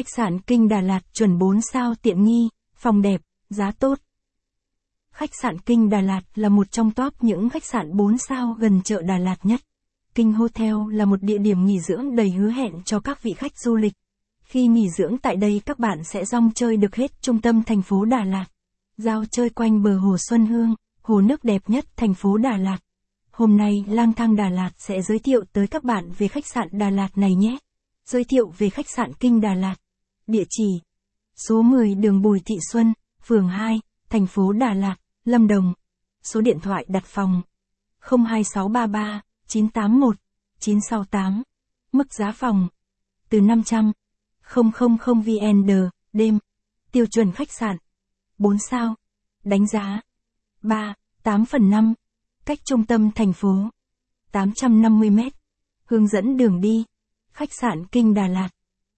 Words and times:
Khách 0.00 0.16
sạn 0.16 0.40
Kinh 0.40 0.68
Đà 0.68 0.80
Lạt 0.80 1.00
chuẩn 1.12 1.38
4 1.38 1.60
sao 1.72 1.94
tiện 2.02 2.24
nghi, 2.24 2.48
phòng 2.74 3.02
đẹp, 3.02 3.20
giá 3.50 3.70
tốt. 3.70 3.98
Khách 5.14 5.30
sạn 5.42 5.58
Kinh 5.58 5.90
Đà 5.90 6.00
Lạt 6.00 6.20
là 6.34 6.48
một 6.48 6.70
trong 6.70 6.90
top 6.90 7.14
những 7.20 7.50
khách 7.50 7.64
sạn 7.64 7.96
4 7.96 8.18
sao 8.18 8.56
gần 8.58 8.82
chợ 8.82 9.02
Đà 9.02 9.18
Lạt 9.18 9.36
nhất. 9.42 9.60
Kinh 10.14 10.32
Hotel 10.32 10.74
là 10.90 11.04
một 11.04 11.22
địa 11.22 11.38
điểm 11.38 11.64
nghỉ 11.64 11.80
dưỡng 11.80 12.16
đầy 12.16 12.30
hứa 12.30 12.50
hẹn 12.50 12.82
cho 12.84 13.00
các 13.00 13.22
vị 13.22 13.32
khách 13.32 13.58
du 13.58 13.76
lịch. 13.76 13.92
Khi 14.42 14.66
nghỉ 14.66 14.88
dưỡng 14.90 15.18
tại 15.18 15.36
đây 15.36 15.60
các 15.66 15.78
bạn 15.78 16.04
sẽ 16.04 16.24
rong 16.24 16.50
chơi 16.54 16.76
được 16.76 16.96
hết 16.96 17.22
trung 17.22 17.40
tâm 17.40 17.62
thành 17.62 17.82
phố 17.82 18.04
Đà 18.04 18.24
Lạt. 18.24 18.46
Giao 18.96 19.24
chơi 19.30 19.50
quanh 19.50 19.82
bờ 19.82 19.98
hồ 19.98 20.16
Xuân 20.18 20.46
Hương, 20.46 20.74
hồ 21.02 21.20
nước 21.20 21.44
đẹp 21.44 21.62
nhất 21.66 21.84
thành 21.96 22.14
phố 22.14 22.36
Đà 22.36 22.56
Lạt. 22.56 22.78
Hôm 23.30 23.56
nay 23.56 23.84
Lang 23.88 24.12
Thang 24.12 24.36
Đà 24.36 24.48
Lạt 24.48 24.70
sẽ 24.76 25.02
giới 25.02 25.18
thiệu 25.18 25.44
tới 25.52 25.66
các 25.66 25.84
bạn 25.84 26.12
về 26.18 26.28
khách 26.28 26.46
sạn 26.46 26.68
Đà 26.72 26.90
Lạt 26.90 27.18
này 27.18 27.34
nhé. 27.34 27.58
Giới 28.04 28.24
thiệu 28.24 28.52
về 28.58 28.70
khách 28.70 28.90
sạn 28.96 29.12
Kinh 29.14 29.40
Đà 29.40 29.54
Lạt. 29.54 29.74
Địa 30.30 30.44
chỉ 30.48 30.80
Số 31.36 31.62
10 31.62 31.94
đường 31.94 32.22
Bùi 32.22 32.40
Thị 32.40 32.54
Xuân, 32.72 32.92
phường 33.22 33.48
2, 33.48 33.80
thành 34.08 34.26
phố 34.26 34.52
Đà 34.52 34.74
Lạt, 34.74 34.96
Lâm 35.24 35.48
Đồng. 35.48 35.74
Số 36.22 36.40
điện 36.40 36.58
thoại 36.62 36.84
đặt 36.88 37.04
phòng 37.06 37.42
02633 38.00 39.22
981 39.46 40.16
968. 40.58 41.42
Mức 41.92 42.14
giá 42.14 42.32
phòng 42.32 42.68
từ 43.28 43.40
500 43.40 43.92
000 44.54 45.20
VND 45.20 45.70
đêm. 46.12 46.38
Tiêu 46.92 47.06
chuẩn 47.06 47.32
khách 47.32 47.52
sạn 47.52 47.76
4 48.38 48.58
sao. 48.70 48.94
Đánh 49.44 49.66
giá 49.66 50.00
3, 50.62 50.94
8 51.22 51.44
phần 51.44 51.70
5. 51.70 51.94
Cách 52.44 52.58
trung 52.64 52.86
tâm 52.86 53.10
thành 53.10 53.32
phố 53.32 53.70
850 54.32 55.10
m. 55.10 55.18
Hướng 55.84 56.08
dẫn 56.08 56.36
đường 56.36 56.60
đi. 56.60 56.84
Khách 57.32 57.52
sạn 57.52 57.86
Kinh 57.86 58.14
Đà 58.14 58.28
Lạt. 58.28 58.48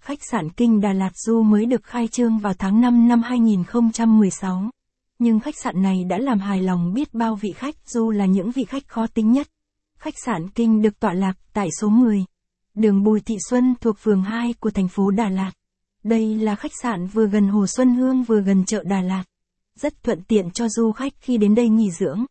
Khách 0.00 0.18
sạn 0.30 0.50
Kinh 0.50 0.80
Đà 0.80 0.92
Lạt 0.92 1.16
Du 1.16 1.42
mới 1.42 1.66
được 1.66 1.84
khai 1.84 2.08
trương 2.08 2.38
vào 2.38 2.54
tháng 2.54 2.80
5 2.80 3.08
năm 3.08 3.22
2016. 3.22 4.70
Nhưng 5.18 5.40
khách 5.40 5.54
sạn 5.62 5.82
này 5.82 6.04
đã 6.04 6.18
làm 6.18 6.38
hài 6.38 6.62
lòng 6.62 6.92
biết 6.92 7.14
bao 7.14 7.34
vị 7.34 7.52
khách 7.56 7.74
Du 7.86 8.10
là 8.10 8.26
những 8.26 8.50
vị 8.50 8.64
khách 8.64 8.88
khó 8.88 9.06
tính 9.06 9.32
nhất. 9.32 9.48
Khách 9.98 10.14
sạn 10.24 10.48
Kinh 10.48 10.82
được 10.82 11.00
tọa 11.00 11.12
lạc 11.12 11.38
tại 11.52 11.68
số 11.80 11.88
10. 11.88 12.24
Đường 12.74 13.02
Bùi 13.02 13.20
Thị 13.20 13.36
Xuân 13.48 13.74
thuộc 13.80 13.96
phường 13.98 14.22
2 14.22 14.54
của 14.60 14.70
thành 14.70 14.88
phố 14.88 15.10
Đà 15.10 15.28
Lạt. 15.28 15.52
Đây 16.04 16.38
là 16.38 16.54
khách 16.54 16.72
sạn 16.82 17.06
vừa 17.06 17.26
gần 17.26 17.48
Hồ 17.48 17.66
Xuân 17.66 17.94
Hương 17.94 18.22
vừa 18.22 18.40
gần 18.40 18.64
chợ 18.64 18.82
Đà 18.82 19.00
Lạt. 19.00 19.24
Rất 19.74 20.02
thuận 20.02 20.22
tiện 20.22 20.50
cho 20.50 20.68
du 20.68 20.92
khách 20.92 21.12
khi 21.20 21.36
đến 21.36 21.54
đây 21.54 21.68
nghỉ 21.68 21.90
dưỡng. 21.90 22.24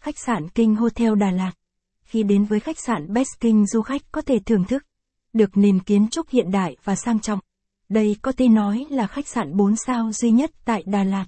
Khách 0.00 0.18
sạn 0.18 0.48
Kinh 0.48 0.76
Hotel 0.76 1.14
Đà 1.18 1.30
Lạt. 1.30 1.52
Khi 2.04 2.22
đến 2.22 2.44
với 2.44 2.60
khách 2.60 2.78
sạn 2.86 3.12
Best 3.12 3.40
King 3.40 3.66
du 3.66 3.82
khách 3.82 4.02
có 4.12 4.20
thể 4.20 4.38
thưởng 4.38 4.64
thức 4.64 4.82
được 5.32 5.56
nền 5.56 5.80
kiến 5.80 6.08
trúc 6.08 6.30
hiện 6.30 6.50
đại 6.50 6.76
và 6.84 6.96
sang 6.96 7.20
trọng. 7.20 7.40
Đây 7.88 8.16
có 8.22 8.32
thể 8.32 8.48
nói 8.48 8.86
là 8.90 9.06
khách 9.06 9.28
sạn 9.28 9.56
4 9.56 9.76
sao 9.76 10.12
duy 10.12 10.30
nhất 10.30 10.50
tại 10.64 10.82
Đà 10.86 11.04
Lạt. 11.04 11.26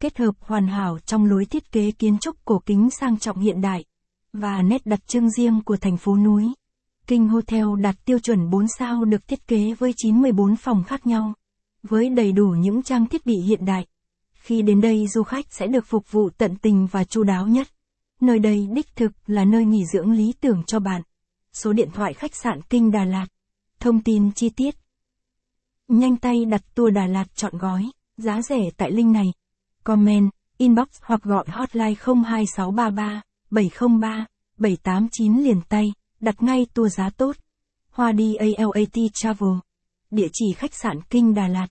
Kết 0.00 0.18
hợp 0.18 0.34
hoàn 0.40 0.66
hảo 0.66 0.98
trong 1.06 1.24
lối 1.24 1.44
thiết 1.44 1.72
kế 1.72 1.90
kiến 1.90 2.18
trúc 2.18 2.36
cổ 2.44 2.62
kính 2.66 2.90
sang 2.90 3.18
trọng 3.18 3.38
hiện 3.38 3.60
đại 3.60 3.84
và 4.32 4.62
nét 4.62 4.86
đặc 4.86 5.06
trưng 5.06 5.30
riêng 5.30 5.60
của 5.64 5.76
thành 5.76 5.96
phố 5.96 6.16
núi. 6.16 6.52
King 7.06 7.28
Hotel 7.28 7.66
đạt 7.80 7.96
tiêu 8.04 8.18
chuẩn 8.18 8.50
4 8.50 8.66
sao 8.78 9.04
được 9.04 9.28
thiết 9.28 9.46
kế 9.46 9.74
với 9.74 9.92
94 9.96 10.56
phòng 10.56 10.84
khác 10.84 11.06
nhau, 11.06 11.34
với 11.82 12.08
đầy 12.10 12.32
đủ 12.32 12.46
những 12.48 12.82
trang 12.82 13.06
thiết 13.06 13.26
bị 13.26 13.34
hiện 13.34 13.64
đại. 13.64 13.86
Khi 14.32 14.62
đến 14.62 14.80
đây 14.80 15.06
du 15.06 15.22
khách 15.22 15.46
sẽ 15.50 15.66
được 15.66 15.86
phục 15.86 16.12
vụ 16.12 16.30
tận 16.30 16.56
tình 16.56 16.86
và 16.86 17.04
chu 17.04 17.22
đáo 17.22 17.46
nhất. 17.46 17.68
Nơi 18.20 18.38
đây 18.38 18.68
đích 18.72 18.96
thực 18.96 19.12
là 19.26 19.44
nơi 19.44 19.64
nghỉ 19.64 19.84
dưỡng 19.92 20.12
lý 20.12 20.32
tưởng 20.40 20.62
cho 20.66 20.80
bạn. 20.80 21.02
Số 21.52 21.72
điện 21.72 21.88
thoại 21.94 22.14
khách 22.14 22.34
sạn 22.34 22.60
Kinh 22.62 22.90
Đà 22.90 23.04
Lạt 23.04 23.26
Thông 23.82 24.02
tin 24.02 24.32
chi 24.32 24.50
tiết. 24.50 24.74
Nhanh 25.88 26.16
tay 26.16 26.44
đặt 26.44 26.62
tour 26.74 26.94
Đà 26.94 27.06
Lạt 27.06 27.24
chọn 27.34 27.58
gói, 27.58 27.90
giá 28.16 28.42
rẻ 28.42 28.70
tại 28.76 28.90
link 28.90 29.14
này. 29.14 29.32
Comment, 29.84 30.30
inbox 30.58 30.88
hoặc 31.02 31.22
gọi 31.22 31.44
hotline 31.48 31.94
02633 32.24 33.22
703 33.50 34.26
789 34.58 35.42
liền 35.42 35.60
tay, 35.68 35.92
đặt 36.20 36.42
ngay 36.42 36.66
tour 36.74 36.94
giá 36.94 37.10
tốt. 37.10 37.36
Hoa 37.90 38.12
đi 38.12 38.34
ALAT 38.34 38.96
Travel. 39.14 39.50
Địa 40.10 40.28
chỉ 40.32 40.52
khách 40.56 40.74
sạn 40.74 41.00
Kinh 41.10 41.34
Đà 41.34 41.48
Lạt. 41.48 41.66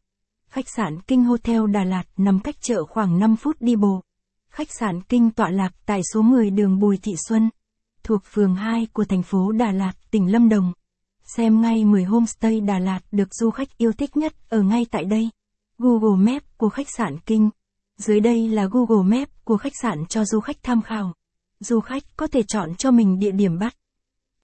Khách 0.47 0.69
sạn 0.75 1.01
Kinh 1.01 1.23
Hotel 1.23 1.61
Đà 1.73 1.83
Lạt 1.83 2.03
nằm 2.17 2.39
cách 2.39 2.55
chợ 2.61 2.85
khoảng 2.85 3.19
5 3.19 3.35
phút 3.35 3.57
đi 3.59 3.75
bộ. 3.75 4.01
Khách 4.50 4.69
sạn 4.79 5.01
Kinh 5.01 5.31
tọa 5.31 5.50
lạc 5.50 5.73
tại 5.85 6.01
số 6.13 6.21
10 6.21 6.50
đường 6.50 6.79
Bùi 6.79 6.97
Thị 6.97 7.11
Xuân, 7.27 7.50
thuộc 8.03 8.21
phường 8.25 8.55
2 8.55 8.88
của 8.94 9.05
thành 9.05 9.23
phố 9.23 9.51
Đà 9.51 9.71
Lạt, 9.71 9.94
tỉnh 10.11 10.31
Lâm 10.31 10.50
Đồng. 10.50 10.73
Xem 11.36 11.62
ngay 11.62 11.86
10 11.86 12.03
homestay 12.03 12.62
Đà 12.62 12.80
Lạt 12.80 13.00
được 13.12 13.36
du 13.36 13.50
khách 13.50 13.78
yêu 13.78 13.92
thích 13.94 14.18
nhất 14.18 14.34
ở 14.50 14.62
ngay 14.62 14.86
tại 14.92 15.06
đây. 15.06 15.30
Google 15.78 16.31
Maps 16.31 16.46
của 16.58 16.69
khách 16.69 16.88
sạn 16.97 17.18
Kinh. 17.25 17.50
Dưới 17.97 18.19
đây 18.19 18.50
là 18.50 18.68
Google 18.72 19.18
Maps 19.18 19.31
của 19.44 19.58
khách 19.58 19.74
sạn 19.81 20.06
cho 20.06 20.25
du 20.25 20.40
khách 20.40 20.64
tham 20.64 20.81
khảo. 20.81 21.14
Du 21.59 21.80
khách 21.80 22.03
có 22.18 22.28
thể 22.28 22.44
chọn 22.44 22.75
cho 22.75 22.92
mình 22.92 23.19
địa 23.19 23.31
điểm 23.31 23.59
bắt 23.59 23.75